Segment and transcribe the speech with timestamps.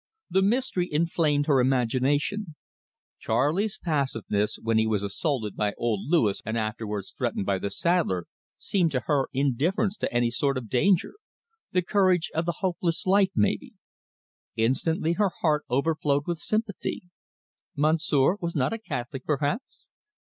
[0.31, 2.55] The mystery inflamed her imagination.
[3.19, 8.25] Charley's passiveness when he was assaulted by old Louis and afterwards threatened by the saddler
[8.57, 11.13] seemed to her indifference to any sort of danger
[11.71, 13.73] the courage of the hopeless life, maybe.
[14.55, 17.03] Instantly her heart overflowed with sympathy.
[17.75, 19.91] Monsieur was not a Catholic perhaps?